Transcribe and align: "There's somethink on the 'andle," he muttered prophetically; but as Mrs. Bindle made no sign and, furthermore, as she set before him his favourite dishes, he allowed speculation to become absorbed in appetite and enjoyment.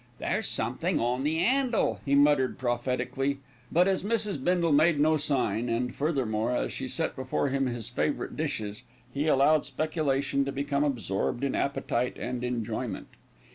"There's 0.17 0.47
somethink 0.47 0.99
on 0.99 1.23
the 1.23 1.37
'andle," 1.37 1.99
he 2.03 2.15
muttered 2.15 2.57
prophetically; 2.57 3.37
but 3.71 3.87
as 3.87 4.01
Mrs. 4.01 4.43
Bindle 4.43 4.71
made 4.71 4.99
no 4.99 5.15
sign 5.15 5.69
and, 5.69 5.93
furthermore, 5.95 6.49
as 6.55 6.71
she 6.73 6.87
set 6.87 7.15
before 7.15 7.49
him 7.49 7.67
his 7.67 7.87
favourite 7.87 8.35
dishes, 8.35 8.81
he 9.13 9.27
allowed 9.27 9.63
speculation 9.63 10.43
to 10.45 10.51
become 10.51 10.83
absorbed 10.83 11.43
in 11.43 11.53
appetite 11.53 12.17
and 12.17 12.43
enjoyment. 12.43 13.09